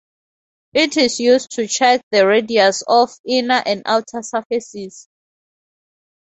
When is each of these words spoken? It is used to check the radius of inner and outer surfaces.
It 0.73 0.97
is 0.97 1.19
used 1.19 1.51
to 1.51 1.67
check 1.67 2.01
the 2.09 2.25
radius 2.25 2.81
of 2.87 3.11
inner 3.23 3.61
and 3.63 3.83
outer 3.85 4.23
surfaces. 4.23 5.07